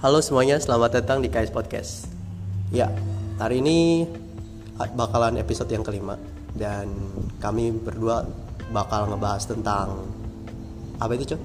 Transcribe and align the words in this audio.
Halo 0.00 0.24
semuanya, 0.24 0.56
selamat 0.56 0.96
datang 0.96 1.20
di 1.20 1.28
KS 1.28 1.52
Podcast. 1.52 2.08
Ya, 2.72 2.88
hari 3.36 3.60
ini 3.60 4.08
bakalan 4.96 5.36
episode 5.36 5.68
yang 5.68 5.84
kelima 5.84 6.16
dan 6.56 6.88
kami 7.36 7.68
berdua 7.68 8.24
bakal 8.72 9.12
ngebahas 9.12 9.44
tentang 9.44 10.08
apa 10.96 11.12
itu, 11.20 11.36
Cok? 11.36 11.40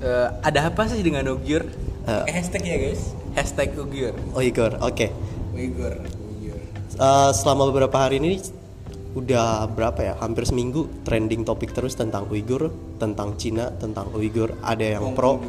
Eh, 0.00 0.28
ada 0.40 0.72
apa 0.72 0.88
sih 0.88 1.04
dengan 1.04 1.28
Uyghur? 1.28 1.68
Eh. 2.08 2.24
Pakai 2.24 2.32
hashtag 2.32 2.62
ya 2.64 2.76
guys. 2.80 3.12
Hashtag 3.36 3.76
Uyghur. 3.76 4.16
Uyghur, 4.32 4.72
oke. 4.80 5.12
Uyghur. 5.52 6.00
Uyghur. 6.00 6.60
Selama 7.36 7.68
beberapa 7.68 8.08
hari 8.08 8.24
ini 8.24 8.40
udah 9.20 9.68
berapa 9.68 10.00
ya? 10.00 10.14
Hampir 10.16 10.48
seminggu 10.48 11.04
trending 11.04 11.44
topik 11.44 11.76
terus 11.76 11.92
tentang 11.92 12.24
Uyghur, 12.32 12.72
tentang 12.96 13.36
Cina, 13.36 13.68
tentang 13.76 14.08
Uyghur. 14.16 14.56
Ada 14.64 14.96
yang 14.96 15.12
pro, 15.12 15.44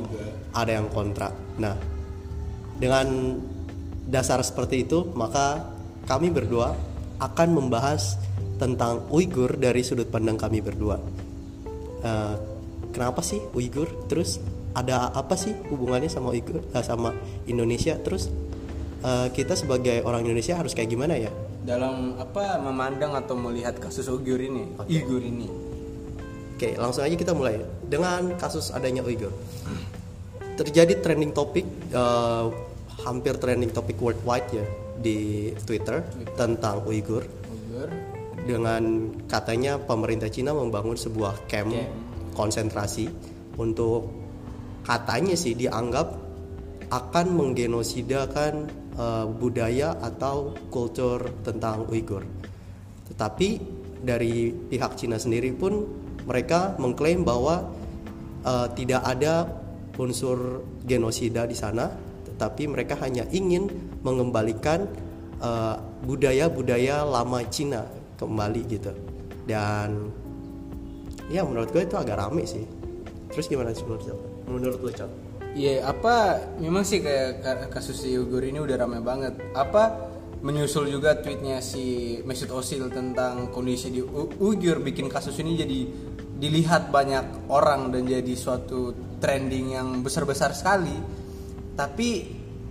ada 0.51 0.71
yang 0.75 0.91
kontra. 0.91 1.31
Nah, 1.55 1.98
dengan 2.79 3.37
dasar 4.09 4.41
seperti 4.41 4.87
itu, 4.87 5.05
maka 5.13 5.69
kami 6.09 6.33
berdua 6.33 6.73
akan 7.19 7.49
membahas 7.53 8.17
tentang 8.57 9.05
Uyghur 9.11 9.55
dari 9.55 9.85
sudut 9.85 10.09
pandang 10.09 10.35
kami 10.35 10.59
berdua. 10.59 10.97
Eh, 12.03 12.35
kenapa 12.95 13.21
sih 13.21 13.39
Uyghur? 13.53 14.07
Terus 14.07 14.39
ada 14.73 15.11
apa 15.11 15.35
sih 15.35 15.55
hubungannya 15.69 16.07
sama 16.07 16.31
Uyghur 16.31 16.63
eh, 16.63 16.83
sama 16.83 17.15
Indonesia? 17.45 17.95
Terus 17.99 18.31
eh, 19.03 19.27
kita 19.35 19.53
sebagai 19.55 20.03
orang 20.03 20.27
Indonesia 20.27 20.55
harus 20.57 20.71
kayak 20.73 20.89
gimana 20.91 21.15
ya? 21.15 21.31
Dalam 21.63 22.17
apa 22.17 22.57
memandang 22.59 23.13
atau 23.15 23.35
melihat 23.35 23.77
kasus 23.79 24.07
Uyghur 24.07 24.39
ini? 24.39 24.63
Uyghur 24.87 25.23
ini. 25.23 25.47
Oke, 26.59 26.75
langsung 26.75 27.07
aja 27.07 27.15
kita 27.15 27.31
mulai 27.31 27.63
dengan 27.87 28.35
kasus 28.35 28.75
adanya 28.75 28.99
Uyghur. 29.03 29.31
Terjadi 30.59 30.99
trending 30.99 31.31
topik, 31.31 31.63
eh, 31.95 32.45
hampir 33.03 33.39
trending 33.39 33.71
topik 33.71 33.99
worldwide 33.99 34.49
ya 34.51 34.65
di 34.99 35.49
Twitter 35.63 36.03
tentang 36.35 36.83
Uyghur 36.83 37.23
Uyghur. 37.23 37.89
dengan 38.43 39.11
katanya 39.27 39.79
pemerintah 39.79 40.27
Cina 40.27 40.51
membangun 40.51 40.99
sebuah 40.99 41.47
camp 41.47 41.71
Camp. 41.71 41.87
konsentrasi 42.35 43.07
untuk 43.55 44.11
katanya 44.83 45.35
sih 45.35 45.55
dianggap 45.55 46.29
akan 46.89 47.27
menggenosidakan 47.37 48.53
eh, 48.97 49.25
budaya 49.29 49.95
atau 50.01 50.57
kultur 50.73 51.21
tentang 51.45 51.85
Uyghur. 51.87 52.25
Tetapi 53.13 53.49
dari 53.99 54.49
pihak 54.51 54.95
Cina 54.97 55.19
sendiri 55.19 55.51
pun 55.53 55.85
mereka 56.25 56.75
mengklaim 56.81 57.21
bahwa 57.21 57.69
eh, 58.43 58.67
tidak 58.73 59.01
ada 59.05 59.45
unsur 59.99 60.63
genosida 60.87 61.43
di 61.43 61.53
sana, 61.53 61.91
tetapi 62.39 62.71
mereka 62.71 62.95
hanya 63.03 63.27
ingin 63.35 63.67
mengembalikan 63.99 64.87
eh, 65.43 65.75
budaya-budaya 66.07 67.03
lama 67.03 67.43
Cina 67.51 67.83
kembali 68.15 68.61
gitu. 68.71 68.95
Dan 69.43 70.07
ya 71.27 71.43
menurut 71.43 71.67
gue 71.75 71.83
itu 71.83 71.99
agak 71.99 72.15
rame 72.15 72.47
sih. 72.47 72.63
Terus 73.27 73.51
gimana 73.51 73.75
sih 73.75 73.83
menurut 73.83 74.07
lo? 74.07 74.15
Menurut 74.47 74.79
lo, 74.79 74.87
Cok? 74.87 75.11
Iya, 75.51 75.83
apa 75.83 76.39
memang 76.63 76.87
sih 76.87 77.03
kayak 77.03 77.43
ka- 77.43 77.67
kasus 77.75 78.07
si 78.07 78.15
Uyghur 78.15 78.39
ini 78.47 78.63
udah 78.63 78.79
ramai 78.79 79.03
banget. 79.03 79.35
Apa 79.51 80.07
menyusul 80.39 80.87
juga 80.87 81.19
tweetnya 81.19 81.59
si 81.59 82.15
Mesut 82.23 82.47
Ozil 82.55 82.87
tentang 82.87 83.51
kondisi 83.51 83.91
di 83.91 83.99
U- 83.99 84.31
Uyghur 84.39 84.79
bikin 84.79 85.11
kasus 85.11 85.35
ini 85.43 85.59
jadi 85.59 85.79
dilihat 86.39 86.87
banyak 86.87 87.51
orang 87.51 87.91
dan 87.91 88.07
jadi 88.07 88.31
suatu 88.31 88.95
trending 89.19 89.75
yang 89.75 89.87
besar-besar 89.99 90.55
sekali. 90.55 90.95
Tapi 91.79 92.09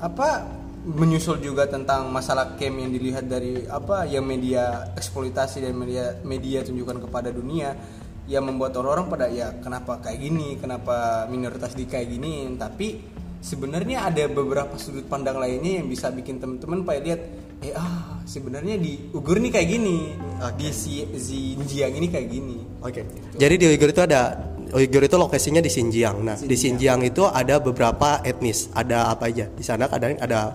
apa 0.05 0.45
menyusul 0.85 1.41
juga 1.41 1.65
tentang 1.65 2.13
masalah 2.13 2.61
camp 2.61 2.77
yang 2.77 2.93
dilihat 2.93 3.25
dari 3.25 3.65
apa 3.65 4.05
yang 4.05 4.29
media 4.29 4.93
eksploitasi 4.93 5.65
dan 5.65 5.73
media 5.73 6.21
media 6.29 6.61
tunjukkan 6.61 7.09
kepada 7.09 7.33
dunia 7.33 7.73
yang 8.29 8.45
membuat 8.45 8.77
orang-orang 8.77 9.07
pada 9.09 9.27
ya 9.33 9.57
kenapa 9.65 10.05
kayak 10.05 10.21
gini, 10.21 10.61
kenapa 10.61 11.25
minoritas 11.33 11.73
di 11.73 11.89
kayak 11.89 12.13
gini, 12.13 12.45
tapi 12.61 13.01
sebenarnya 13.41 14.13
ada 14.13 14.29
beberapa 14.29 14.77
sudut 14.77 15.09
pandang 15.09 15.41
lainnya 15.41 15.81
yang 15.81 15.89
bisa 15.89 16.13
bikin 16.13 16.37
teman-teman 16.37 16.85
pada 16.85 17.01
lihat 17.01 17.21
eh 17.65 17.73
ah 17.73 18.21
sebenarnya 18.29 18.77
di 18.77 19.09
Ugur 19.17 19.41
nih 19.41 19.51
kayak 19.51 19.69
gini, 19.73 20.13
di 20.61 20.69
si 20.71 21.09
Xinjiang 21.09 21.97
ini 21.97 22.07
kayak 22.13 22.29
gini. 22.29 22.57
Oke. 22.85 23.03
Jadi 23.35 23.55
di 23.57 23.65
Uyghur 23.73 23.91
itu 23.91 24.03
ada 24.05 24.48
Uyghur 24.73 25.03
itu 25.05 25.17
lokasinya 25.17 25.61
di 25.65 25.71
Xinjiang. 25.73 26.17
Nah, 26.21 26.37
di 26.37 26.57
Xinjiang 26.57 27.01
itu 27.05 27.25
ada 27.25 27.61
beberapa 27.61 28.21
etnis. 28.25 28.69
Ada 28.73 29.13
apa 29.13 29.29
aja? 29.33 29.49
Di 29.49 29.65
sana 29.65 29.89
kadang 29.89 30.17
ada 30.21 30.53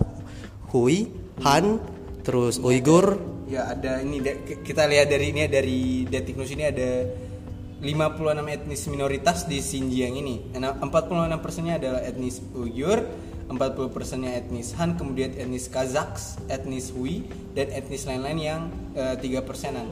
Hui, 0.70 1.10
Han, 1.42 1.78
terus 2.22 2.62
Uyghur. 2.62 3.18
Ya 3.44 3.68
ada 3.68 4.00
ini 4.00 4.24
kita 4.64 4.88
lihat 4.88 5.12
dari 5.12 5.30
ini 5.30 5.44
dari 5.46 6.08
Detik 6.08 6.40
News 6.40 6.50
ini 6.54 6.64
ada 6.64 6.90
56 7.84 8.48
etnis 8.48 8.82
minoritas 8.88 9.44
di 9.44 9.60
Xinjiang 9.60 10.16
ini. 10.16 10.56
Nah, 10.56 10.80
46 10.80 11.44
persennya 11.44 11.76
adalah 11.76 12.00
etnis 12.00 12.40
Uyghur, 12.56 13.04
40 13.52 13.92
persennya 13.92 14.40
etnis 14.40 14.72
Han, 14.80 14.96
kemudian 14.96 15.36
etnis 15.36 15.68
Kazakh, 15.68 16.16
etnis 16.48 16.88
Hui, 16.96 17.28
dan 17.52 17.68
etnis 17.76 18.08
lain-lain 18.08 18.40
yang 18.40 18.60
eh, 18.96 19.20
tiga 19.20 19.44
persenan. 19.44 19.84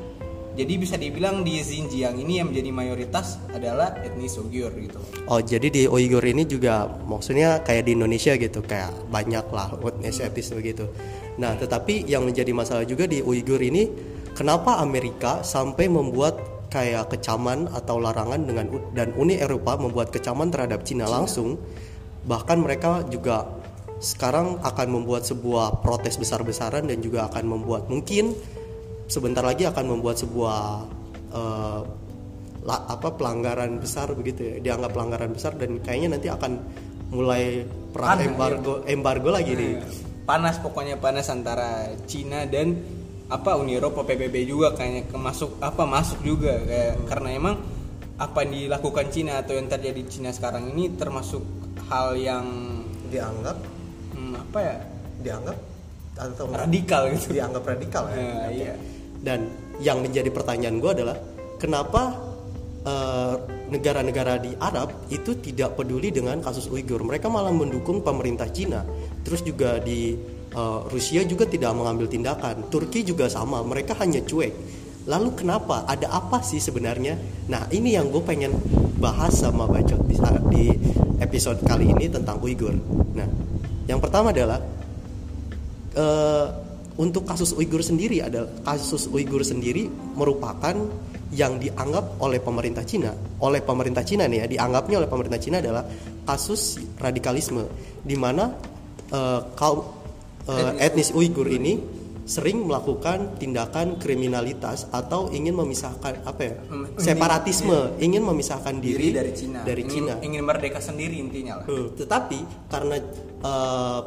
Jadi 0.52 0.74
bisa 0.76 1.00
dibilang 1.00 1.40
di 1.40 1.64
Xinjiang 1.64 2.20
ini 2.20 2.36
yang 2.36 2.52
menjadi 2.52 2.70
mayoritas 2.70 3.40
adalah 3.56 3.96
etnis 4.04 4.36
Uyghur 4.36 4.68
gitu. 4.76 5.00
Oh, 5.24 5.40
jadi 5.40 5.72
di 5.72 5.82
Uyghur 5.88 6.20
ini 6.20 6.44
juga 6.44 6.84
maksudnya 7.08 7.64
kayak 7.64 7.88
di 7.88 7.96
Indonesia 7.96 8.36
gitu, 8.36 8.60
kayak 8.60 8.92
banyak 9.08 9.48
lah 9.48 9.72
etnis 9.80 10.20
etnis 10.20 10.52
begitu. 10.52 10.92
Nah, 11.41 11.56
tetapi 11.56 12.04
yang 12.04 12.28
menjadi 12.28 12.52
masalah 12.52 12.84
juga 12.84 13.08
di 13.08 13.24
Uyghur 13.24 13.64
ini, 13.64 13.88
kenapa 14.36 14.76
Amerika 14.84 15.41
sampai 15.41 15.88
membuat 15.88 16.68
kayak 16.68 17.16
kecaman 17.16 17.72
atau 17.72 17.96
larangan 17.96 18.44
dengan 18.44 18.68
dan 18.92 19.16
Uni 19.16 19.41
Eropa 19.41 19.80
membuat 19.80 20.12
kecaman 20.12 20.52
terhadap 20.52 20.84
Cina 20.84 21.08
langsung, 21.08 21.56
bahkan 22.28 22.60
mereka 22.60 23.04
juga 23.08 23.48
sekarang 24.02 24.58
akan 24.60 24.88
membuat 25.00 25.24
sebuah 25.24 25.80
protes 25.80 26.18
besar-besaran 26.18 26.91
dan 26.91 26.98
juga 27.00 27.30
akan 27.30 27.56
membuat 27.56 27.86
mungkin 27.86 28.34
sebentar 29.12 29.44
lagi 29.44 29.68
akan 29.68 29.84
membuat 29.92 30.16
sebuah 30.16 30.60
eh, 31.36 31.80
la- 32.64 32.84
apa 32.88 33.12
pelanggaran 33.12 33.76
besar 33.76 34.08
begitu 34.16 34.40
ya. 34.40 34.54
Dianggap 34.64 34.96
pelanggaran 34.96 35.30
besar 35.36 35.52
dan 35.60 35.76
kayaknya 35.84 36.16
nanti 36.16 36.32
akan 36.32 36.52
mulai 37.12 37.68
perang 37.92 38.16
Panas, 38.16 38.28
embargo 38.32 38.72
embargo 38.88 39.28
lagi 39.28 39.52
nih. 39.52 39.72
Panas 40.24 40.56
pokoknya 40.64 40.96
panas 40.96 41.28
antara 41.28 41.92
Cina 42.08 42.48
dan 42.48 42.72
apa 43.28 43.56
Uni 43.60 43.76
Eropa 43.76 44.04
PBB 44.04 44.48
juga 44.48 44.72
kayaknya 44.72 45.08
kemasuk 45.12 45.60
apa 45.60 45.84
masuk 45.84 46.20
juga 46.24 46.56
kayak 46.64 47.04
karena 47.08 47.28
emang 47.36 47.56
apa 48.16 48.44
yang 48.44 48.52
dilakukan 48.68 49.06
Cina 49.12 49.40
atau 49.42 49.56
yang 49.56 49.66
terjadi 49.68 49.98
di 49.98 50.08
Cina 50.08 50.30
sekarang 50.30 50.72
ini 50.72 50.94
termasuk 50.96 51.42
hal 51.90 52.16
yang 52.16 52.46
dianggap? 53.10 53.56
Hmm, 54.14 54.36
apa 54.38 54.58
ya? 54.62 54.76
Dianggap? 55.20 55.58
Atau 56.16 56.44
radikal 56.48 57.08
gitu. 57.12 57.34
Dianggap 57.34 57.64
radikal 57.66 58.04
ya. 58.12 58.16
Nah, 58.16 58.48
iya. 58.52 58.74
Dan 59.22 59.47
yang 59.78 60.03
menjadi 60.03 60.28
pertanyaan 60.34 60.83
gue 60.83 60.91
adalah 60.91 61.16
kenapa 61.62 62.19
eh, 62.83 63.34
negara-negara 63.71 64.43
di 64.43 64.53
Arab 64.59 65.06
itu 65.15 65.38
tidak 65.38 65.78
peduli 65.78 66.10
dengan 66.10 66.43
kasus 66.43 66.66
Uighur? 66.66 67.06
Mereka 67.06 67.31
malah 67.31 67.55
mendukung 67.55 68.03
pemerintah 68.03 68.50
Cina. 68.50 68.83
Terus 69.22 69.47
juga 69.47 69.78
di 69.78 70.19
eh, 70.50 70.81
Rusia 70.91 71.22
juga 71.22 71.47
tidak 71.47 71.71
mengambil 71.78 72.10
tindakan. 72.10 72.66
Turki 72.66 73.06
juga 73.06 73.31
sama, 73.31 73.62
mereka 73.62 73.94
hanya 74.03 74.21
cuek. 74.27 74.83
Lalu 75.06 75.34
kenapa? 75.34 75.83
Ada 75.87 76.10
apa 76.10 76.43
sih 76.47 76.62
sebenarnya? 76.62 77.19
Nah 77.50 77.66
ini 77.75 77.94
yang 77.94 78.10
gue 78.10 78.22
pengen 78.22 78.54
bahas 79.03 79.34
sama 79.34 79.66
Bacot 79.66 79.98
di, 80.07 80.15
di 80.54 80.65
episode 81.18 81.59
kali 81.66 81.91
ini 81.91 82.07
tentang 82.07 82.39
Uighur. 82.39 82.75
Nah 83.15 83.27
yang 83.91 83.98
pertama 83.98 84.30
adalah 84.30 84.63
eh, 85.98 86.47
untuk 87.00 87.24
kasus 87.24 87.56
Uighur 87.56 87.80
sendiri 87.80 88.21
adalah 88.21 88.50
kasus 88.66 89.09
Uighur 89.09 89.41
sendiri 89.47 89.89
merupakan 90.16 90.77
yang 91.33 91.56
dianggap 91.56 92.21
oleh 92.21 92.44
pemerintah 92.44 92.84
Cina, 92.84 93.16
oleh 93.41 93.65
pemerintah 93.65 94.04
Cina 94.04 94.28
nih 94.28 94.44
ya, 94.44 94.47
dianggapnya 94.59 95.00
oleh 95.00 95.09
pemerintah 95.09 95.41
Cina 95.41 95.65
adalah 95.65 95.89
kasus 96.28 96.77
radikalisme 97.00 97.65
di 98.04 98.16
mana 98.21 98.53
eh, 99.09 99.41
kaum 99.56 99.80
eh, 100.44 100.84
etnis 100.84 101.09
Uighur. 101.16 101.48
Ini 101.48 102.03
sering 102.22 102.68
melakukan 102.68 103.41
tindakan 103.41 103.98
kriminalitas 103.98 104.86
atau 104.94 105.33
ingin 105.34 105.59
memisahkan 105.59 106.22
apa 106.22 106.41
ya 106.44 106.54
separatisme. 107.00 107.98
Ingin 107.98 108.22
memisahkan 108.22 108.78
diri, 108.78 109.10
diri 109.10 109.16
dari 109.16 109.33
Cina. 109.33 109.59
dari 109.65 109.83
ingin, 109.89 109.94
Cina. 109.97 110.15
ingin 110.21 110.42
merdeka 110.44 110.78
sendiri 110.84 111.16
intinya 111.16 111.65
lah. 111.65 111.66
Hmm, 111.66 111.97
Tetapi 111.97 112.39
karena 112.68 112.97
eh, 113.41 114.00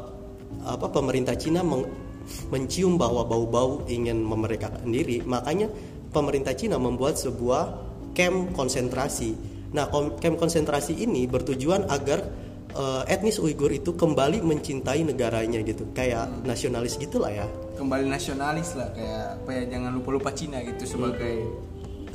apa 0.65 0.87
pemerintah 0.93 1.33
Cina 1.35 1.65
meng- 1.65 2.04
mencium 2.49 2.97
bahwa 2.97 3.25
bau-bau 3.25 3.85
ingin 3.89 4.21
memerdekakan 4.21 4.89
diri, 4.89 5.21
makanya 5.25 5.69
pemerintah 6.15 6.55
Cina 6.55 6.79
membuat 6.79 7.19
sebuah 7.19 7.85
camp 8.15 8.55
konsentrasi. 8.55 9.35
Nah, 9.75 9.91
camp 10.23 10.39
konsentrasi 10.39 10.95
ini 11.03 11.27
bertujuan 11.27 11.91
agar 11.91 12.23
eh, 12.71 13.03
etnis 13.11 13.37
Uighur 13.43 13.75
itu 13.75 13.91
kembali 13.91 14.39
mencintai 14.39 15.03
negaranya 15.03 15.59
gitu. 15.61 15.91
Kayak 15.91 16.31
nasionalis 16.47 16.95
gitulah 16.95 17.29
ya. 17.29 17.45
Kembali 17.75 18.07
nasionalis 18.07 18.71
lah 18.79 18.95
kayak 18.95 19.43
apa 19.43 19.49
ya 19.51 19.63
jangan 19.75 19.91
lupa 19.99 20.09
lupa 20.15 20.29
Cina 20.31 20.63
gitu 20.63 20.87
sebagai 20.87 21.43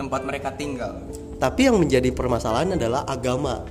tempat 0.00 0.24
mereka 0.24 0.56
tinggal. 0.56 1.04
Tapi 1.36 1.68
yang 1.68 1.76
menjadi 1.76 2.08
permasalahan 2.16 2.80
adalah 2.80 3.04
agama. 3.04 3.68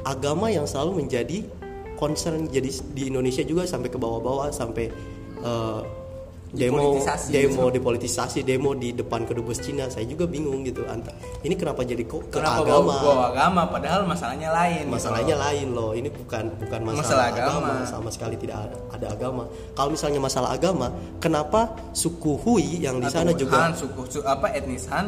Agama 0.00 0.48
yang 0.48 0.64
selalu 0.64 1.04
menjadi 1.04 1.44
concern 2.00 2.48
jadi 2.48 2.72
di 2.96 3.12
Indonesia 3.12 3.44
juga 3.44 3.68
sampai 3.68 3.92
ke 3.92 4.00
bawah-bawah 4.00 4.48
sampai 4.48 4.88
eh, 5.40 5.80
demo 6.50 6.82
Dipolitisasi 6.82 7.28
demo 7.30 7.64
dipolitisasi 7.70 8.38
demo 8.42 8.70
di 8.74 8.90
depan 8.90 9.22
kedubes 9.22 9.58
Cina. 9.58 9.86
Saya 9.86 10.02
juga 10.02 10.26
bingung 10.26 10.60
gitu 10.60 10.82
anta. 10.84 11.14
Ini 11.40 11.54
kenapa 11.54 11.82
jadi 11.82 12.02
kok 12.02 12.26
ke 12.26 12.36
kenapa 12.36 12.60
agama? 12.60 12.90
bawa, 12.90 12.98
bawa 13.00 13.24
agama 13.30 13.62
padahal 13.64 14.02
masalahnya 14.04 14.50
lain 14.50 14.82
gitu 14.82 14.90
Masalahnya 14.90 15.34
loh. 15.34 15.44
lain 15.46 15.66
loh. 15.70 15.90
Ini 15.92 16.08
bukan 16.10 16.44
bukan 16.58 16.80
masalah, 16.82 17.00
Masalah 17.00 17.24
agama. 17.28 17.50
agama. 17.70 17.86
sama 17.86 18.08
sekali 18.10 18.34
tidak 18.34 18.56
ada, 18.60 18.76
ada 18.90 19.06
agama. 19.08 19.42
Kalau 19.72 19.90
misalnya 19.90 20.18
masalah 20.18 20.50
agama, 20.50 20.86
kenapa 21.16 21.60
suku 21.92 22.34
Hui 22.36 22.82
yang 22.82 22.98
di 22.98 23.06
sana 23.06 23.30
juga 23.32 23.56
Han 23.62 23.72
suku 23.72 24.02
su- 24.10 24.26
apa 24.26 24.50
etnis 24.50 24.90
Han 24.90 25.06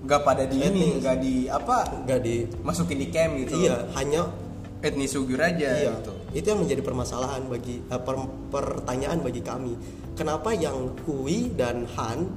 nggak 0.00 0.20
pada 0.22 0.42
di 0.44 0.56
ini 0.56 0.64
Etnis. 0.64 1.02
nggak 1.02 1.16
di 1.18 1.34
apa 1.46 1.76
nggak 2.00 2.20
di 2.20 2.34
masukin 2.62 2.96
di 2.96 3.08
camp 3.10 3.36
gitu 3.36 3.52
iya 3.58 3.84
hanya 3.92 4.32
etnis 4.80 5.12
Uyghur 5.12 5.36
aja 5.38 5.76
Iya, 5.76 5.92
gitu 5.92 6.12
itu 6.30 6.46
yang 6.46 6.62
menjadi 6.62 6.82
permasalahan 6.82 7.42
bagi 7.46 7.82
eh, 7.82 8.00
per- 8.00 8.30
pertanyaan 8.50 9.18
bagi 9.20 9.42
kami. 9.42 9.74
Kenapa 10.14 10.52
yang 10.52 10.94
Hui 11.08 11.50
dan 11.54 11.88
Han 11.96 12.28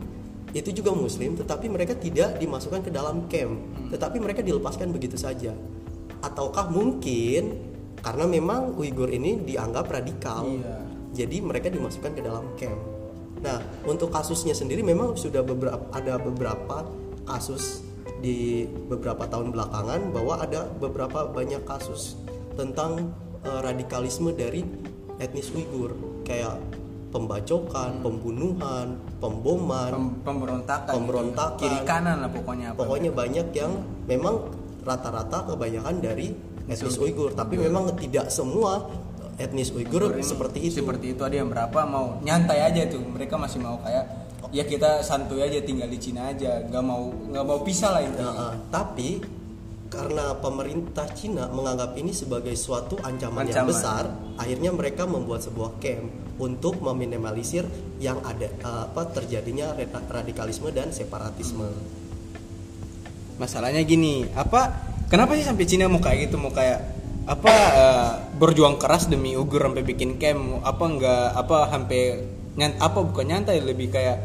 itu 0.53 0.69
juga 0.69 0.93
Muslim, 0.93 1.33
tetapi 1.33 1.65
mereka 1.65 1.97
tidak 1.97 2.37
dimasukkan 2.37 2.85
ke 2.85 2.91
dalam 2.93 3.25
camp, 3.25 3.57
Hmm. 3.57 3.89
tetapi 3.89 4.21
mereka 4.21 4.45
dilepaskan 4.45 4.93
begitu 4.93 5.17
saja? 5.17 5.51
Ataukah 6.21 6.69
mungkin 6.69 7.57
karena 7.99 8.25
memang 8.29 8.77
Uighur 8.77 9.09
ini 9.09 9.41
dianggap 9.41 9.89
radikal, 9.89 10.45
Iya. 10.45 10.77
jadi 11.25 11.37
mereka 11.41 11.73
dimasukkan 11.73 12.13
ke 12.13 12.21
dalam 12.21 12.45
camp. 12.55 12.79
Nah, 13.43 13.59
untuk 13.83 14.13
kasusnya 14.13 14.55
sendiri 14.55 14.85
memang 14.85 15.17
sudah 15.19 15.43
beberapa 15.43 15.83
ada 15.91 16.15
beberapa 16.15 16.87
kasus 17.27 17.83
di 18.23 18.63
beberapa 18.87 19.27
tahun 19.27 19.51
belakangan 19.51 20.15
bahwa 20.15 20.39
ada 20.39 20.69
beberapa 20.79 21.27
banyak 21.27 21.65
kasus 21.67 22.15
tentang 22.55 23.11
eh, 23.43 23.59
radikalisme 23.61 24.31
dari 24.31 24.63
etnis 25.17 25.51
Uighur. 25.51 25.93
Kayak 26.23 26.57
pembacokan, 27.13 28.01
pembunuhan, 28.01 28.87
pemboman, 29.21 29.91
Pem- 29.91 30.13
pemberontakan 30.23 30.91
Pemberontakan. 30.91 31.55
gitu. 31.55 31.61
kiri 31.61 31.79
kanan 31.85 32.17
lah 32.19 32.29
pokoknya 32.29 32.65
apa. 32.73 32.77
Pokoknya 32.81 33.11
banyak 33.13 33.47
yang 33.53 33.71
memang 34.03 34.35
rata-rata 34.81 35.45
kebanyakan 35.47 35.95
dari 35.99 36.33
etnis 36.65 36.97
Uighur, 36.97 37.31
tapi 37.31 37.55
memang 37.55 37.93
tidak 37.93 38.27
semua 38.27 38.89
etnis 39.37 39.69
Uighur 39.69 40.17
seperti 40.19 40.65
itu. 40.65 40.81
seperti 40.81 41.05
itu. 41.13 41.21
Ada 41.21 41.35
yang 41.37 41.53
berapa? 41.53 41.79
Mau 41.85 42.17
nyantai 42.19 42.65
aja 42.65 42.89
tuh. 42.89 43.05
Mereka 43.05 43.37
masih 43.37 43.61
mau 43.61 43.77
kayak 43.79 44.05
ya 44.49 44.63
kita 44.63 45.01
santuy 45.01 45.41
aja 45.41 45.61
tinggal 45.61 45.87
di 45.87 45.97
Cina 45.97 46.29
aja. 46.29 46.65
Nggak 46.65 46.83
mau 46.83 47.13
nggak 47.13 47.45
mau 47.45 47.59
pisah 47.61 47.93
lah 47.93 48.01
itu 48.01 48.17
Nah, 48.17 48.33
eh, 48.33 48.53
tapi 48.69 49.09
karena 49.93 50.33
pemerintah 50.41 51.05
Cina 51.13 51.45
menganggap 51.53 51.93
ini 52.01 52.09
sebagai 52.09 52.57
suatu 52.57 52.97
ancaman, 52.97 53.45
yang 53.45 53.61
Ancaman. 53.61 53.69
besar, 53.69 54.03
akhirnya 54.41 54.73
mereka 54.73 55.05
membuat 55.05 55.45
sebuah 55.45 55.77
camp 55.77 56.09
untuk 56.41 56.81
meminimalisir 56.81 57.69
yang 58.01 58.17
ada 58.25 58.49
eh, 58.49 58.81
apa 58.89 59.05
terjadinya 59.13 59.77
radikalisme 60.09 60.73
dan 60.73 60.89
separatisme. 60.89 61.69
masalahnya 63.33 63.81
gini 63.81 64.29
apa 64.37 64.69
kenapa 65.09 65.33
sih 65.33 65.41
sampai 65.41 65.65
Cina 65.65 65.89
mau 65.89 65.97
kayak 65.97 66.29
gitu 66.29 66.37
mau 66.37 66.53
kayak 66.53 66.85
apa 67.25 67.53
eh, 67.53 68.11
berjuang 68.37 68.77
keras 68.77 69.09
demi 69.09 69.33
Uighur 69.33 69.69
sampai 69.69 69.81
bikin 69.81 70.21
camp 70.21 70.61
apa 70.61 70.83
enggak 70.85 71.27
apa 71.33 71.57
sampai 71.73 72.01
nyant 72.53 72.77
apa 72.77 72.99
bukan 73.01 73.25
nyantai 73.25 73.57
lebih 73.65 73.89
kayak 73.89 74.17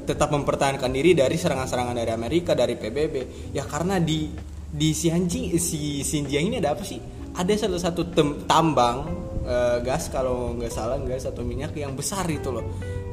tetap 0.00 0.32
mempertahankan 0.32 0.88
diri 0.92 1.12
dari 1.12 1.36
serangan-serangan 1.36 1.96
dari 1.96 2.12
Amerika 2.12 2.56
dari 2.56 2.76
PBB 2.76 3.14
ya 3.52 3.68
karena 3.68 4.00
di 4.00 4.32
di 4.68 4.92
Xinjiang 4.92 5.56
si 5.56 6.04
Xinjiang 6.04 6.44
ini 6.52 6.56
ada 6.60 6.76
apa 6.76 6.84
sih? 6.84 7.00
Ada 7.38 7.68
salah 7.68 7.80
satu 7.80 8.02
tem- 8.12 8.44
tambang 8.44 9.08
eh, 9.48 9.78
gas 9.80 10.12
kalau 10.12 10.52
nggak 10.58 10.72
salah 10.72 11.00
gas 11.00 11.24
atau 11.24 11.40
minyak 11.40 11.72
yang 11.72 11.96
besar 11.96 12.28
itu 12.28 12.52
loh. 12.52 12.64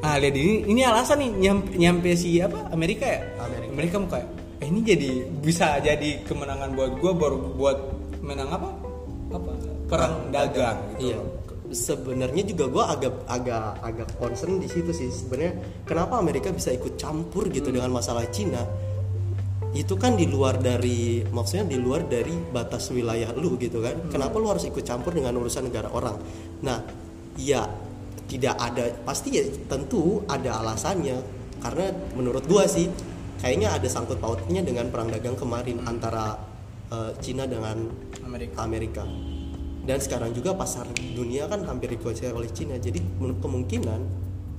Nah 0.04 0.20
lihat 0.20 0.36
ini 0.36 0.68
ini 0.68 0.82
alasan 0.84 1.24
nih 1.24 1.30
nyampe, 1.48 1.70
nyampe 1.80 2.10
si 2.12 2.36
apa 2.42 2.68
Amerika 2.68 3.08
ya? 3.08 3.20
Amerika. 3.40 3.72
mereka 3.72 3.94
mau 3.96 4.08
kayak 4.12 4.28
eh, 4.60 4.66
ini 4.68 4.80
jadi 4.84 5.10
bisa 5.40 5.80
jadi 5.80 6.20
kemenangan 6.28 6.76
buat 6.76 6.92
gua 7.00 7.12
baru 7.16 7.38
buat 7.56 7.78
menang 8.20 8.50
apa? 8.52 8.68
Apa? 9.32 9.50
Perang 9.86 10.14
dagang 10.34 10.78
gitu 10.98 11.14
Iya. 11.14 11.18
Sebenarnya 11.66 12.46
juga 12.46 12.70
gue 12.70 12.84
agak 12.94 13.14
agak 13.26 13.82
agak 13.82 14.08
concern 14.22 14.62
di 14.62 14.70
situ 14.70 14.94
sih. 14.94 15.10
Sebenarnya 15.10 15.82
kenapa 15.82 16.14
Amerika 16.22 16.54
bisa 16.54 16.70
ikut 16.70 16.94
campur 16.94 17.50
gitu 17.50 17.74
dengan 17.74 17.90
masalah 17.90 18.22
Cina? 18.30 18.62
Itu 19.76 20.00
kan 20.00 20.16
di 20.16 20.24
luar 20.24 20.56
dari 20.56 21.20
maksudnya 21.28 21.68
di 21.68 21.76
luar 21.76 22.08
dari 22.08 22.32
batas 22.32 22.88
wilayah 22.88 23.36
lu 23.36 23.60
gitu 23.60 23.84
kan. 23.84 24.08
Kenapa 24.08 24.40
lu 24.40 24.48
harus 24.48 24.64
ikut 24.64 24.80
campur 24.80 25.12
dengan 25.12 25.36
urusan 25.36 25.68
negara 25.68 25.92
orang? 25.92 26.16
Nah, 26.64 26.80
ya 27.36 27.68
tidak 28.26 28.56
ada 28.58 28.90
pasti 29.04 29.38
ya 29.38 29.44
tentu 29.70 30.24
ada 30.26 30.64
alasannya 30.64 31.20
karena 31.62 31.94
menurut 32.18 32.42
gua 32.50 32.66
sih 32.66 32.90
kayaknya 33.38 33.70
ada 33.76 33.86
sangkut 33.86 34.18
pautnya 34.18 34.64
dengan 34.66 34.90
perang 34.90 35.12
dagang 35.12 35.38
kemarin 35.38 35.78
antara 35.86 36.34
eh, 36.90 37.12
Cina 37.22 37.46
dengan 37.46 37.86
Amerika 38.26 38.66
Amerika 38.66 39.04
dan 39.86 40.02
sekarang 40.02 40.34
juga 40.34 40.58
pasar 40.58 40.90
dunia 41.14 41.46
kan 41.46 41.62
hampir 41.70 41.94
dikuasai 41.94 42.34
oleh 42.34 42.50
Cina 42.50 42.74
jadi 42.82 42.98
kemungkinan 43.22 44.00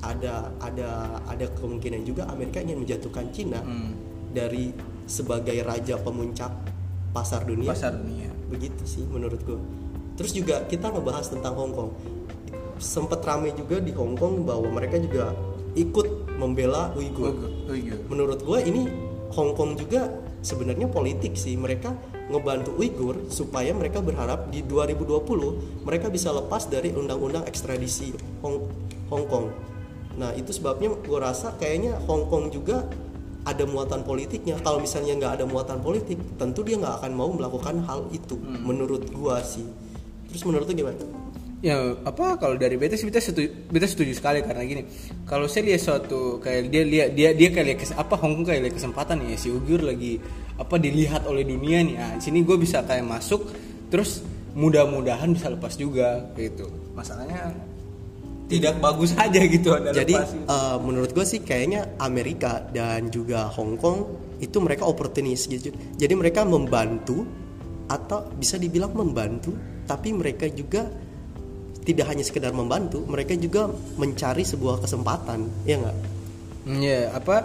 ada 0.07 0.47
ada 0.63 1.19
ada 1.27 1.45
kemungkinan 1.59 2.07
juga 2.07 2.23
Amerika 2.31 2.63
ingin 2.63 2.79
menjatuhkan 2.85 3.35
Cina 3.35 3.59
Hmm. 3.59 3.91
dari 4.31 4.71
sebagai 5.07 5.57
raja 5.65 5.97
pemuncak 5.97 6.53
pasar 7.15 7.47
dunia? 7.47 7.71
Pasar 7.73 7.97
dunia. 7.97 8.29
Begitu 8.51 8.83
sih 8.85 9.03
menurut 9.07 9.41
gue 9.41 9.59
terus 10.17 10.33
juga 10.33 10.65
kita 10.65 10.89
ngebahas 10.89 11.29
tentang 11.29 11.53
Hong 11.53 11.71
Kong. 11.71 11.91
Sempet 12.81 13.21
rame 13.21 13.53
juga 13.53 13.77
di 13.77 13.93
Hong 13.93 14.17
Kong 14.17 14.43
bahwa 14.43 14.67
mereka 14.73 14.97
juga 14.97 15.31
ikut 15.77 16.37
membela 16.41 16.89
Uighur 16.97 17.37
Uyghur 17.37 17.51
Uyghur. 17.69 17.99
Menurut 18.09 18.41
gue 18.41 18.59
ini 18.65 18.89
Hong 19.37 19.53
Kong 19.53 19.77
juga 19.77 20.09
sebenarnya 20.41 20.89
politik 20.89 21.37
sih. 21.37 21.53
Mereka 21.53 21.93
ngebantu 22.33 22.73
Uighur 22.81 23.29
supaya 23.29 23.71
mereka 23.77 24.01
berharap 24.01 24.49
di 24.49 24.65
2020 24.65 25.85
mereka 25.85 26.09
bisa 26.09 26.33
lepas 26.33 26.65
dari 26.65 26.91
undang-undang 26.91 27.45
ekstradisi 27.45 28.17
Hong, 28.41 28.65
Hong 29.13 29.25
Kong. 29.29 29.47
Nah 30.17 30.33
itu 30.33 30.49
sebabnya 30.49 30.97
gue 30.97 31.19
rasa 31.21 31.53
kayaknya 31.61 31.93
Hong 32.09 32.25
Kong 32.25 32.49
juga 32.49 32.89
ada 33.47 33.63
muatan 33.63 34.03
politiknya. 34.03 34.59
Kalau 34.59 34.83
misalnya 34.83 35.15
nggak 35.15 35.33
ada 35.39 35.45
muatan 35.47 35.79
politik 35.79 36.19
tentu 36.35 36.67
dia 36.67 36.75
nggak 36.75 36.99
akan 36.99 37.11
mau 37.15 37.31
melakukan 37.31 37.79
hal 37.87 38.11
itu 38.11 38.35
menurut 38.61 39.07
gua 39.15 39.39
sih. 39.39 39.63
Terus 40.27 40.43
menurut 40.43 40.67
lu 40.67 40.75
gimana? 40.75 40.99
Ya 41.57 41.73
apa 42.05 42.37
kalau 42.37 42.53
dari 42.53 42.77
beta 42.77 42.93
sih 42.93 43.09
beta 43.09 43.17
setuju, 43.17 43.49
beta 43.73 43.89
setuju 43.89 44.13
sekali 44.13 44.45
karena 44.45 44.61
gini 44.61 44.85
kalau 45.25 45.49
saya 45.49 45.73
lihat 45.73 45.81
suatu 45.81 46.37
kayak 46.37 46.69
dia 46.69 46.83
lihat 46.85 47.09
dia 47.17 47.33
dia 47.33 47.49
kayak 47.49 47.65
lihat 47.65 47.97
apa 47.97 48.13
Hong 48.13 48.37
Kong 48.37 48.45
kayak 48.45 48.61
lihat 48.69 48.75
kesempatan 48.77 49.25
ya 49.25 49.33
si 49.33 49.49
Uyghur 49.49 49.81
lagi 49.81 50.21
apa 50.53 50.77
dilihat 50.77 51.25
oleh 51.25 51.41
dunia 51.41 51.81
nih 51.81 51.95
ah 51.97 52.13
sini 52.21 52.45
gue 52.45 52.61
bisa 52.61 52.85
kayak 52.85 53.09
masuk 53.09 53.49
terus 53.89 54.21
mudah-mudahan 54.53 55.33
bisa 55.33 55.49
lepas 55.49 55.73
juga 55.73 56.29
gitu. 56.37 56.69
Masalahnya 56.93 57.49
tidak 58.47 58.79
bagus 58.79 59.11
aja 59.19 59.43
gitu 59.43 59.75
ada 59.75 59.91
Jadi 59.91 60.15
lepas 60.15 60.31
eh, 60.31 60.77
menurut 60.79 61.11
gue 61.11 61.25
sih 61.27 61.43
kayaknya 61.43 61.99
Amerika 61.99 62.63
dan 62.71 63.11
juga 63.11 63.51
Hong 63.51 63.75
Kong 63.75 63.97
itu 64.39 64.57
mereka 64.63 64.87
oportunis 64.87 65.51
gitu. 65.51 65.73
Jadi 65.99 66.13
mereka 66.15 66.47
membantu 66.47 67.27
atau 67.87 68.27
bisa 68.35 68.59
dibilang 68.59 68.91
membantu, 68.95 69.55
tapi 69.87 70.11
mereka 70.11 70.47
juga 70.51 70.87
tidak 71.87 72.11
hanya 72.11 72.23
sekedar 72.23 72.51
membantu, 72.51 73.07
mereka 73.07 73.31
juga 73.39 73.71
mencari 73.95 74.43
sebuah 74.43 74.83
kesempatan, 74.83 75.63
ya 75.63 75.79
nggak? 75.79 75.97
Hmm, 76.67 76.79
ya 76.83 77.15
apa 77.15 77.35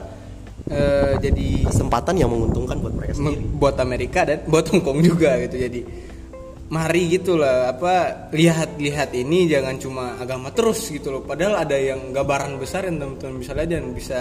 eh, 0.66 1.14
jadi 1.23 1.71
Kesempatan 1.71 2.18
yang 2.18 2.30
menguntungkan 2.30 2.78
buat 2.82 2.94
mereka 2.94 3.14
sendiri. 3.14 3.42
Buat 3.54 3.76
Amerika 3.78 4.26
dan 4.26 4.42
buat 4.50 4.66
Hong 4.71 4.82
Kong 4.82 4.99
juga 5.02 5.38
gitu 5.47 5.56
jadi 5.59 5.80
mari 6.73 7.12
gitulah 7.12 7.69
apa 7.69 8.29
lihat-lihat 8.33 9.12
ini 9.12 9.45
jangan 9.45 9.76
cuma 9.76 10.17
agama 10.17 10.49
terus 10.57 10.88
gitu 10.88 11.12
loh 11.12 11.21
padahal 11.21 11.69
ada 11.69 11.76
yang 11.76 12.17
gambaran 12.17 12.57
besar 12.57 12.88
yang 12.88 12.97
teman-teman 12.97 13.37
bisa 13.45 13.52
lihat 13.52 13.71
dan 13.76 13.93
bisa 13.93 14.19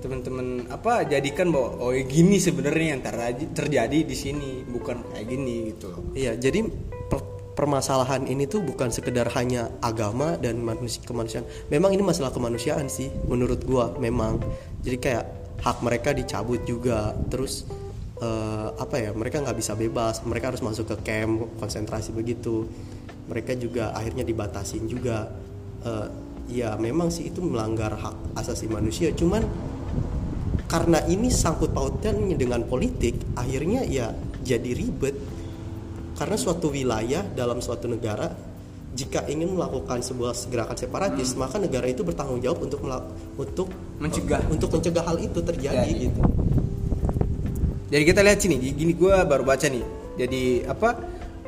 teman-teman 0.00 0.64
apa 0.72 1.04
jadikan 1.04 1.52
bahwa 1.52 1.80
oh 1.84 1.92
ya 1.92 2.04
gini 2.08 2.40
sebenarnya 2.40 2.96
yang 2.96 3.02
terjadi, 3.04 3.44
terjadi 3.52 3.98
di 4.04 4.16
sini 4.16 4.50
bukan 4.64 5.12
kayak 5.12 5.26
gini 5.28 5.76
gitu 5.76 5.92
loh 5.92 6.00
Iya, 6.16 6.40
jadi 6.40 6.64
per- 7.08 7.52
permasalahan 7.54 8.26
ini 8.28 8.44
tuh 8.50 8.64
bukan 8.64 8.90
sekedar 8.90 9.30
hanya 9.38 9.70
agama 9.80 10.34
dan 10.36 10.60
manusia 10.60 11.00
kemanusiaan. 11.06 11.46
Memang 11.70 11.94
ini 11.94 12.02
masalah 12.02 12.34
kemanusiaan 12.34 12.90
sih 12.90 13.08
menurut 13.30 13.62
gua 13.62 13.94
memang. 13.96 14.42
Jadi 14.82 14.96
kayak 14.98 15.24
hak 15.62 15.80
mereka 15.80 16.10
dicabut 16.12 16.60
juga. 16.66 17.14
Terus 17.30 17.64
eh, 18.24 18.68
apa 18.80 18.96
ya? 18.96 19.10
Mereka 19.12 19.44
nggak 19.44 19.58
bisa 19.60 19.76
bebas. 19.76 20.24
Mereka 20.24 20.56
harus 20.56 20.64
masuk 20.64 20.88
ke 20.88 20.96
camp 21.04 21.52
konsentrasi 21.60 22.16
begitu. 22.16 22.64
mereka 23.24 23.56
juga 23.56 23.88
akhirnya 23.96 24.20
dibatasin 24.20 24.84
juga 24.84 25.32
Eh, 25.84 26.08
ya 26.48 26.80
memang 26.80 27.12
sih 27.12 27.28
itu 27.28 27.44
melanggar 27.44 27.92
hak 27.92 28.40
asasi 28.40 28.72
manusia 28.72 29.12
cuman 29.12 29.44
karena 30.64 31.04
ini 31.12 31.28
sangkut 31.28 31.76
pautnya 31.76 32.08
dengan 32.36 32.64
politik 32.64 33.20
akhirnya 33.36 33.84
ya 33.84 34.16
jadi 34.40 34.72
ribet 34.72 35.12
karena 36.16 36.36
suatu 36.40 36.72
wilayah 36.72 37.20
dalam 37.36 37.60
suatu 37.60 37.84
negara 37.84 38.32
jika 38.96 39.28
ingin 39.28 39.52
melakukan 39.52 40.00
sebuah 40.00 40.32
gerakan 40.48 40.76
separatis 40.80 41.36
maka 41.36 41.60
negara 41.60 41.84
itu 41.84 42.00
bertanggung 42.00 42.40
jawab 42.40 42.64
untuk 42.64 42.80
melak- 42.80 43.12
untuk 43.36 43.68
Mencegah. 44.00 44.40
untuk 44.48 44.72
mencegah 44.72 45.04
hal 45.04 45.16
itu 45.20 45.40
terjadi 45.44 45.84
Jadi. 45.84 46.00
gitu 46.08 46.20
Jadi 47.92 48.02
kita 48.04 48.20
lihat 48.24 48.38
sini, 48.40 48.56
gini 48.60 48.92
gue 48.96 49.14
baru 49.24 49.44
baca 49.44 49.66
nih. 49.68 49.84
Jadi 50.14 50.64
apa 50.64 50.98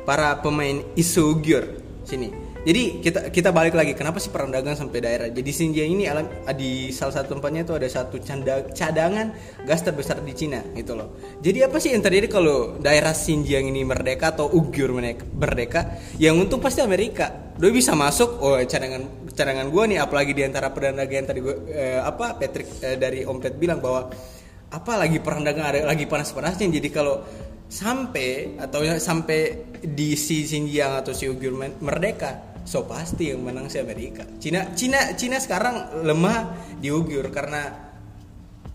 para 0.03 0.39
pemain 0.39 0.83
Isugyur 0.95 1.65
sini. 2.07 2.47
Jadi 2.67 2.99
kita 2.99 3.31
kita 3.31 3.55
balik 3.55 3.79
lagi, 3.79 3.95
kenapa 3.95 4.19
sih 4.19 4.27
perang 4.27 4.51
dagang 4.51 4.75
sampai 4.75 4.99
daerah? 4.99 5.27
Jadi 5.31 5.55
Xinjiang 5.55 5.87
ini 5.87 6.03
alam, 6.03 6.27
di 6.51 6.91
salah 6.91 7.15
satu 7.15 7.39
tempatnya 7.39 7.63
itu 7.63 7.71
ada 7.71 7.87
satu 7.87 8.19
canda, 8.19 8.59
cadangan 8.75 9.31
gas 9.63 9.87
terbesar 9.87 10.19
di 10.19 10.35
Cina 10.35 10.59
gitu 10.75 10.91
loh. 10.91 11.15
Jadi 11.39 11.63
apa 11.63 11.79
sih 11.79 11.95
yang 11.95 12.03
terjadi 12.03 12.27
kalau 12.27 12.75
daerah 12.75 13.15
Xinjiang 13.15 13.71
ini 13.71 13.87
merdeka 13.87 14.35
atau 14.35 14.51
Uyghur 14.51 14.91
merdeka? 15.39 15.95
Yang 16.19 16.35
untung 16.43 16.59
pasti 16.59 16.83
Amerika. 16.83 17.55
Dia 17.55 17.71
bisa 17.71 17.95
masuk, 17.95 18.35
oh 18.43 18.59
cadangan 18.67 19.31
cadangan 19.31 19.71
gue 19.71 19.83
nih, 19.95 19.99
apalagi 20.03 20.35
di 20.35 20.43
antara 20.43 20.67
pedagang 20.67 21.07
yang 21.23 21.23
tadi 21.23 21.39
gue 21.39 21.55
eh, 21.71 22.03
apa 22.03 22.35
Patrick 22.35 22.83
eh, 22.83 22.99
dari 22.99 23.23
Om 23.23 23.39
Pet 23.39 23.55
bilang 23.55 23.79
bahwa 23.79 24.11
apa 24.67 24.93
lagi 24.99 25.23
perang 25.23 25.47
dagang 25.47 25.63
ada 25.63 25.79
lagi 25.87 26.03
panas-panasnya 26.03 26.67
jadi 26.67 26.89
kalau 26.91 27.23
sampai 27.67 28.59
atau 28.59 28.83
ya 28.83 28.99
sampai 28.99 29.71
di 29.83 30.15
si 30.15 30.43
Xinjiang 30.43 31.03
atau 31.03 31.11
si 31.11 31.27
Uyghur 31.27 31.55
merdeka 31.83 32.59
so 32.67 32.83
pasti 32.83 33.31
yang 33.31 33.43
menang 33.43 33.71
si 33.71 33.79
Amerika 33.79 34.27
Cina 34.39 34.75
Cina 34.75 35.15
Cina 35.15 35.39
sekarang 35.39 36.03
lemah 36.03 36.51
di 36.79 36.91
Uyghur 36.91 37.31
karena 37.31 37.87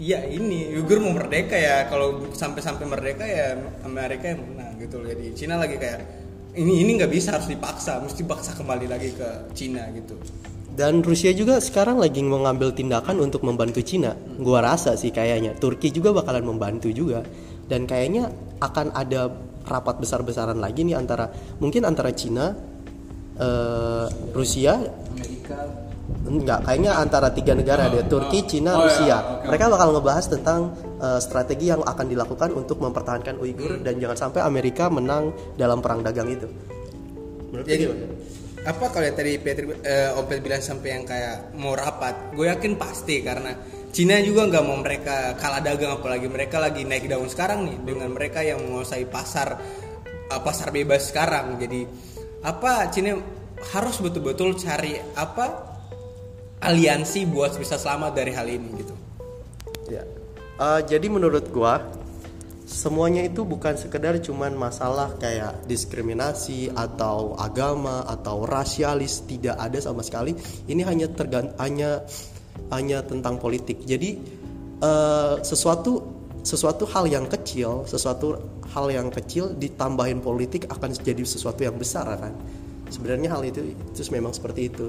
ya 0.01 0.25
ini 0.25 0.73
Uyghur 0.77 1.05
mau 1.05 1.13
merdeka 1.13 1.57
ya 1.57 1.89
kalau 1.93 2.33
sampai-sampai 2.33 2.85
merdeka 2.89 3.25
ya 3.29 3.57
Amerika 3.85 4.33
yang 4.33 4.45
menang 4.49 4.81
gitu 4.81 4.97
loh. 5.01 5.09
jadi 5.13 5.27
Cina 5.37 5.61
lagi 5.61 5.77
kayak 5.77 6.01
ini 6.57 6.85
ini 6.85 7.01
nggak 7.01 7.13
bisa 7.13 7.37
harus 7.37 7.49
dipaksa 7.49 8.01
mesti 8.01 8.25
paksa 8.25 8.53
kembali 8.57 8.89
lagi 8.89 9.13
ke 9.13 9.53
Cina 9.57 9.89
gitu 9.93 10.17
Dan 10.73 11.05
Rusia 11.05 11.37
juga 11.37 11.61
sekarang 11.61 12.01
lagi 12.01 12.25
mengambil 12.25 12.73
tindakan 12.73 13.21
untuk 13.21 13.45
membantu 13.45 13.85
Cina. 13.85 14.17
Gua 14.41 14.65
rasa 14.65 14.97
sih 14.97 15.13
kayaknya 15.13 15.53
Turki 15.61 15.93
juga 15.93 16.17
bakalan 16.17 16.49
membantu 16.49 16.89
juga. 16.89 17.21
Dan 17.69 17.85
kayaknya 17.85 18.33
akan 18.57 18.97
ada 18.97 19.29
rapat 19.69 20.01
besar-besaran 20.01 20.59
lagi 20.59 20.83
nih 20.83 20.97
antara 20.97 21.29
mungkin 21.61 21.85
antara 21.85 22.11
Cina, 22.17 22.57
eh, 23.37 24.07
Rusia, 24.33 24.81
Amerika 25.13 25.61
enggak 26.23 26.67
kayaknya 26.67 26.93
antara 26.99 27.29
tiga 27.31 27.53
negara 27.55 27.87
deh 27.89 28.05
Turki, 28.11 28.43
Cina, 28.49 28.75
Oh, 28.75 28.81
iya, 28.81 28.85
Rusia. 28.89 29.17
Mereka 29.47 29.65
bakal 29.71 29.89
ngebahas 29.95 30.27
tentang 30.29 30.61
eh, 31.03 31.21
strategi 31.21 31.69
yang 31.69 31.83
akan 31.83 32.07
dilakukan 32.07 32.51
untuk 32.55 32.79
mempertahankan 32.79 33.39
Uighur 33.43 33.79
Hmm. 33.79 33.85
dan 33.85 33.99
jangan 33.99 34.19
sampai 34.29 34.41
Amerika 34.47 34.87
menang 34.87 35.35
dalam 35.59 35.83
perang 35.83 36.01
dagang 36.01 36.31
itu. 36.31 36.47
Menurut 37.51 37.67
Jadi 37.69 37.83
gimana? 37.85 38.07
Apa 38.63 38.95
kalau 38.95 39.11
tadi 39.11 39.43
Patrick 39.43 39.83
eh, 39.83 40.15
Om 40.15 40.27
bilang 40.39 40.63
sampai 40.63 40.89
yang 40.95 41.03
kayak 41.03 41.51
mau 41.59 41.75
rapat, 41.75 42.31
gue 42.35 42.47
yakin 42.47 42.79
pasti 42.79 43.19
karena 43.19 43.59
Cina 43.93 44.17
juga 44.25 44.49
nggak 44.49 44.65
mau 44.65 44.79
mereka 44.81 45.37
kalah 45.37 45.61
dagang 45.61 46.01
apalagi 46.01 46.25
mereka 46.31 46.57
lagi 46.63 46.87
naik 46.87 47.11
daun 47.11 47.29
sekarang 47.29 47.69
nih 47.69 47.77
dengan 47.85 48.09
mereka 48.15 48.41
yang 48.41 48.63
menguasai 48.63 49.05
pasar 49.11 49.59
eh, 50.31 50.41
pasar 50.41 50.71
bebas 50.71 51.11
sekarang. 51.11 51.59
Jadi 51.59 51.85
apa 52.47 52.87
Cina 52.95 53.19
harus 53.75 53.97
betul-betul 53.99 54.55
cari 54.59 54.95
apa 55.19 55.75
aliansi 56.63 57.27
buat 57.27 57.59
bisa 57.59 57.77
selamat 57.77 58.15
dari 58.15 58.31
hal 58.31 58.47
ini 58.47 58.69
gitu. 58.79 58.95
Ya. 59.91 60.07
Eh, 60.63 60.81
jadi 60.87 61.11
menurut 61.11 61.51
gua 61.51 61.83
semuanya 62.73 63.21
itu 63.21 63.45
bukan 63.45 63.77
sekedar 63.77 64.17
cuman 64.25 64.57
masalah 64.57 65.13
kayak 65.21 65.69
diskriminasi 65.69 66.73
atau 66.73 67.37
agama 67.37 68.09
atau 68.09 68.49
rasialis 68.49 69.29
tidak 69.29 69.61
ada 69.61 69.77
sama 69.79 70.01
sekali. 70.01 70.33
Ini 70.65 70.81
hanya 70.89 71.13
tergant 71.13 71.53
hanya 71.61 72.01
hanya 72.73 73.05
tentang 73.05 73.37
politik. 73.37 73.85
Jadi 73.85 74.17
eh, 74.81 75.35
sesuatu 75.45 76.01
sesuatu 76.43 76.89
hal 76.91 77.07
yang 77.07 77.29
kecil, 77.29 77.85
sesuatu 77.85 78.41
hal 78.73 78.89
yang 78.91 79.13
kecil 79.13 79.53
ditambahin 79.55 80.25
politik 80.25 80.67
akan 80.67 80.97
jadi 80.97 81.23
sesuatu 81.23 81.63
yang 81.63 81.77
besar 81.77 82.09
kan. 82.17 82.33
Sebenarnya 82.89 83.37
hal 83.37 83.45
itu 83.45 83.77
itu 83.77 84.01
memang 84.11 84.33
seperti 84.33 84.73
itu. 84.73 84.89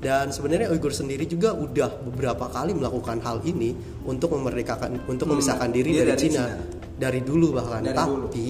Dan 0.00 0.32
sebenarnya 0.32 0.72
Uighur 0.72 0.96
sendiri 0.96 1.28
juga 1.28 1.52
udah 1.52 2.00
beberapa 2.08 2.48
kali 2.48 2.72
melakukan 2.72 3.20
hal 3.20 3.44
ini 3.44 3.76
untuk 4.08 4.32
memerdekakan 4.32 5.04
untuk 5.04 5.28
memisahkan 5.28 5.68
diri 5.68 6.00
dari, 6.00 6.08
dari 6.08 6.20
Cina. 6.24 6.44
Cina. 6.48 6.79
Dari 7.00 7.24
dulu 7.24 7.56
bahkan. 7.56 7.80
Dari 7.80 7.96
Tapi 7.96 8.48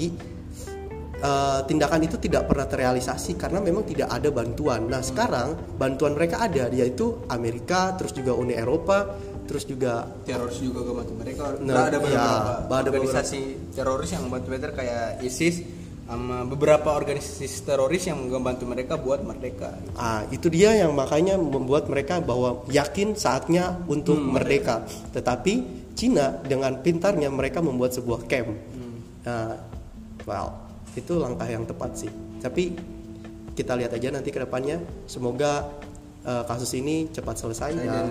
eh, 1.23 1.61
tindakan 1.71 2.01
itu 2.03 2.19
tidak 2.19 2.51
pernah 2.51 2.67
terrealisasi 2.67 3.39
karena 3.39 3.63
memang 3.63 3.87
tidak 3.87 4.11
ada 4.11 4.29
bantuan. 4.35 4.91
Nah, 4.91 4.99
sekarang 4.99 5.79
bantuan 5.79 6.19
mereka 6.19 6.43
ada 6.43 6.67
yaitu 6.75 7.23
Amerika, 7.31 7.95
terus 7.95 8.11
juga 8.11 8.35
Uni 8.35 8.59
Eropa, 8.59 9.15
terus 9.47 9.63
juga 9.67 10.07
Teroris 10.27 10.59
juga 10.59 10.83
gak 10.83 10.97
bantu 11.07 11.15
mereka. 11.15 11.43
Nah, 11.63 11.87
ada 11.87 11.99
beberapa 12.03 12.43
ya, 12.67 12.79
ada 12.83 12.89
organisasi 12.91 13.41
teroris 13.75 14.11
yang 14.11 14.23
membantu 14.27 14.47
mereka 14.51 14.75
kayak 14.75 15.23
ISIS 15.23 15.80
sama 16.11 16.43
beberapa 16.43 16.91
organisasi 16.99 17.63
teroris 17.63 18.11
yang 18.11 18.19
membantu 18.27 18.67
mereka 18.67 18.99
buat 18.99 19.23
merdeka. 19.23 19.79
Ah, 19.95 20.27
itu 20.35 20.51
dia 20.51 20.75
yang 20.75 20.91
makanya 20.91 21.39
membuat 21.39 21.87
mereka 21.87 22.19
bahwa 22.19 22.67
yakin 22.67 23.15
saatnya 23.15 23.79
untuk 23.87 24.19
merdeka. 24.19 24.83
Tetapi 25.15 25.87
Cina 25.95 26.35
dengan 26.43 26.83
pintarnya 26.83 27.31
mereka 27.31 27.63
membuat 27.63 27.95
sebuah 27.95 28.27
camp. 28.27 28.51
Nah, 29.23 29.55
well, 30.27 30.51
itu 30.99 31.15
langkah 31.15 31.47
yang 31.47 31.63
tepat 31.63 31.95
sih. 31.95 32.11
Tapi 32.43 32.75
kita 33.55 33.79
lihat 33.79 33.95
aja 33.95 34.11
nanti 34.11 34.35
ke 34.35 34.43
depannya. 34.43 34.83
Semoga 35.07 35.71
eh, 36.27 36.43
kasus 36.43 36.75
ini 36.75 37.07
cepat 37.15 37.39
selesai 37.39 37.71
dan 37.79 37.87
dan 37.87 38.11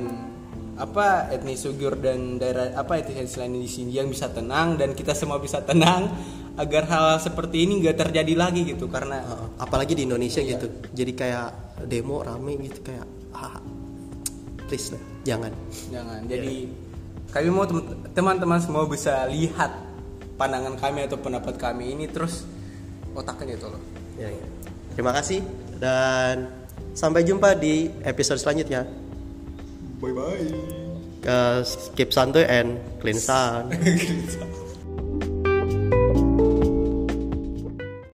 apa 0.80 1.28
etnis 1.36 1.68
Uyghur 1.68 2.00
dan 2.00 2.40
daerah 2.40 2.72
apa 2.80 3.04
etnis 3.04 3.36
lain 3.36 3.60
di 3.60 3.68
Xinjiang 3.68 4.08
bisa 4.08 4.32
tenang 4.32 4.80
dan 4.80 4.96
kita 4.96 5.12
semua 5.12 5.36
bisa 5.36 5.60
tenang 5.60 6.08
agar 6.60 6.84
hal 6.86 7.06
seperti 7.18 7.64
ini 7.64 7.80
nggak 7.80 7.96
terjadi 7.98 8.34
lagi 8.36 8.68
gitu 8.68 8.92
karena 8.92 9.24
apalagi 9.56 9.96
di 9.96 10.04
Indonesia 10.04 10.44
gitu. 10.44 10.68
Jadi 10.92 11.12
kayak 11.16 11.80
demo 11.88 12.20
rame 12.20 12.60
gitu 12.60 12.84
kayak 12.84 13.08
ah, 13.32 13.64
please 14.68 14.92
lah, 14.92 15.02
jangan. 15.24 15.52
jangan 15.88 16.20
jadi 16.28 16.68
kami 17.32 17.48
mau 17.50 17.64
tem- 17.64 17.90
teman-teman 18.12 18.60
semua 18.60 18.84
bisa 18.86 19.26
lihat 19.26 19.72
pandangan 20.36 20.76
kami 20.76 21.08
atau 21.08 21.18
pendapat 21.18 21.56
kami 21.56 21.96
ini 21.96 22.06
terus 22.06 22.44
otaknya 23.16 23.56
itu 23.56 23.66
loh 23.66 23.82
Ya, 24.20 24.28
ya. 24.28 24.46
Terima 24.94 25.16
kasih 25.16 25.40
dan 25.80 26.52
sampai 26.92 27.24
jumpa 27.24 27.56
di 27.56 27.88
episode 28.04 28.38
selanjutnya. 28.38 28.84
bye 29.98 30.12
bye 30.12 30.44
Uh, 31.20 31.60
keep 32.00 32.16
santuy 32.16 32.48
and 32.48 32.80
clean 33.04 33.20
sound. 33.20 33.76